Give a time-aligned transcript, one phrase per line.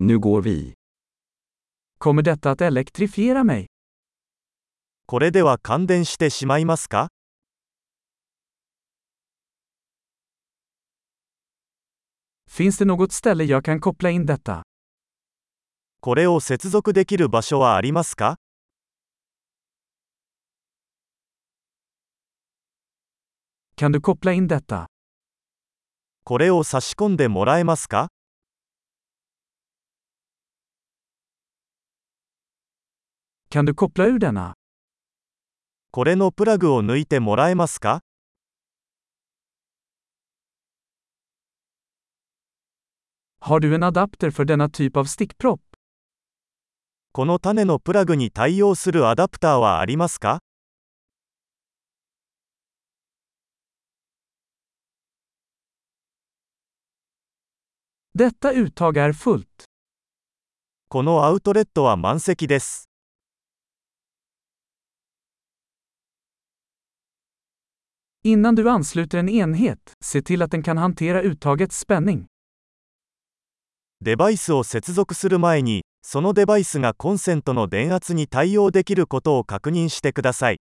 [0.00, 0.74] Nu går vi.
[1.98, 3.66] Kommer detta att elektrifiera mig?
[5.06, 7.08] これでは感電してしまいますか
[12.48, 14.62] Finns det något ställe jag kan koppla in detta?
[16.00, 18.36] これを接続できる場所はありますか
[23.76, 24.86] Kan du koppla in detta?
[26.24, 28.10] これを差し込んでもらえますか
[33.50, 34.52] Kan du koppla ur denna?
[35.90, 38.02] これのプラグを抜いてもらえますか
[43.40, 45.60] Har du en adapter för denna typ av stickpropp?
[47.12, 50.40] この種のプラグに対応するアダプターはありますか
[58.14, 59.46] Detta uttag är fullt.
[60.90, 62.87] このアウトレットは満席です。
[68.28, 72.26] Innan du ansluter en enhet, se till att den kan hantera uttagets spänning.
[74.00, 80.60] デバイスを接続する前に、そのデバイスがコンセントの電圧に対応できることを確認してください。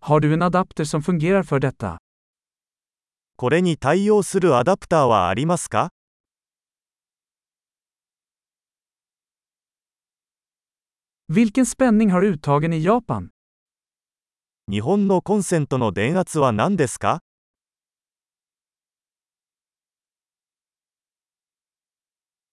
[0.00, 1.98] Har du en adapter som fungerar för detta?
[3.36, 5.90] これに対応するアダプターはありますか
[11.30, 13.28] Vilken spänning har uttagen i Japan?
[14.70, 17.20] 日本のコンセントの電圧は何ですか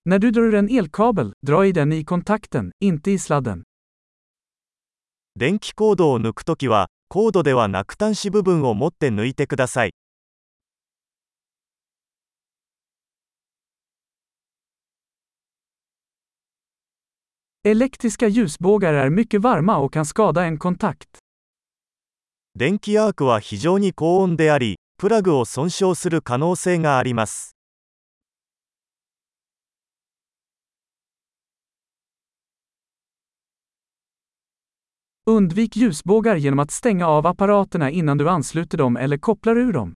[0.05, 3.63] När du drar en elkabel, dra i den i kontakten, inte i sladden.
[5.35, 9.93] 電気コードを抜くときは、コードではなく端子部分を持って抜いてください。
[17.64, 21.08] Elektriska ljusbågar är mycket varma och kan skada en kontakt.
[22.58, 27.54] 電気アークは非常に高温であり、プラグを損傷する可能性があります。
[35.26, 39.94] Undvik ljusbågar genom att stänga av apparaterna innan du ansluter dem eller kopplar ur dem.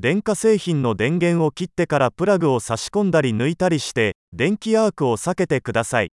[0.00, 6.12] 電化製品の電源を切ってからプラグを差し込んだり抜いたりして、電気アークを避けてください。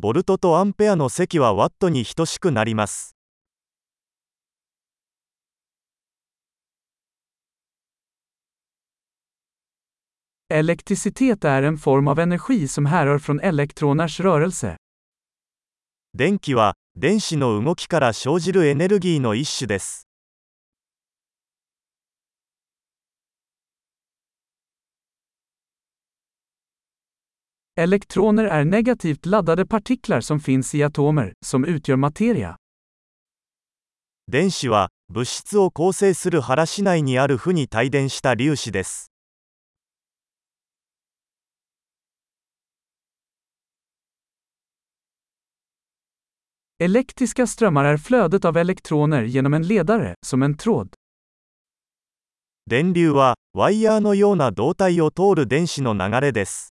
[0.00, 3.13] ボルトとアンペアの積はワットに等しくなります。
[10.53, 14.77] Elektricitet är en form av energi som härrör från elektroners rörelse.
[16.17, 20.07] 電気は、電子の動きから生じるエネルギーの一種です。
[27.75, 32.55] Elektroner är negativt laddade partiklar som finns i atomer, som utgör materia.
[34.27, 39.11] 電子は、物質を構成する原子内にある負に帯電した粒子です。
[46.81, 50.93] Elektriska strömmar är flödet av elektroner genom en ledare, som en tråd.
[52.69, 56.69] 電流は、ワイヤーのような導体を通る電子の流れです。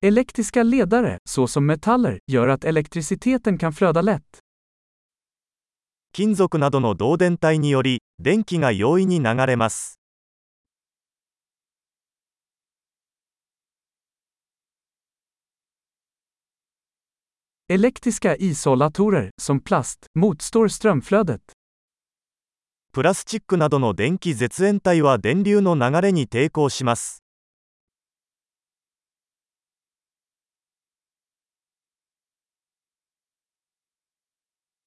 [0.00, 4.38] Elektriska ledare, såsom metaller, gör att elektriciteten kan flöda lätt.
[6.12, 9.98] 金属などの導電体により、電気が容易に流れます。
[17.70, 21.42] Elektriska isolatorer, som plast, motstår strömflödet.
[22.92, 27.22] プラスチックなどの電気絶縁体は電流の流れに抵抗します。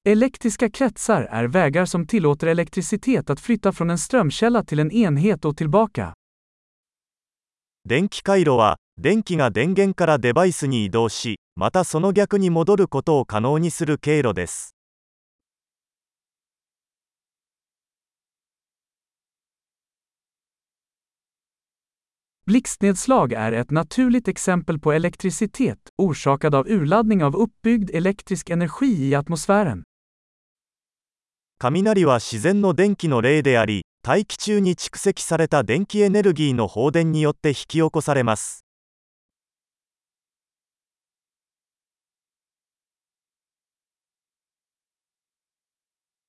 [0.03, 5.45] Elektriska kretsar är vägar som tillåter elektricitet att flytta från en strömkälla till en enhet
[5.45, 6.13] och tillbaka.
[7.88, 14.74] 電気回路は、電気が電源からデバイスに移動し、またその逆に戻ることを可能にする経路です。
[22.48, 29.84] Blixtnedslag är ett naturligt exempel på elektricitet, orsakad av urladdning av uppbyggd elektrisk energi i atmosfären.
[31.58, 38.64] 雷は自然の電気の例であり、大気中に蓄積された電気エネルギーの放電によって引き起こされます。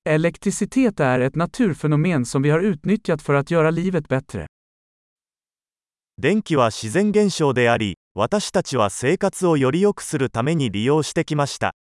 [0.04, 4.46] Elektricitet är ett naturfenomen som vi har utnyttjat för att göra livet bättre.
[6.20, 11.76] 電気は自然現象であり、私たちは生活をより良くするために利用してきました。